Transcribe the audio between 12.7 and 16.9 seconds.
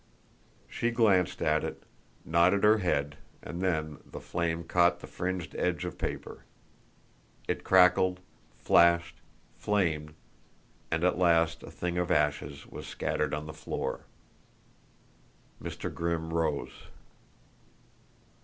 scattered on the floor. Mr. Grimm rose.